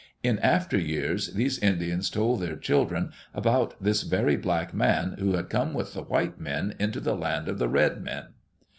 [0.23, 5.51] In after years these Indians told their children about this very black man who had
[5.51, 8.29] come with white men into the land of the red men.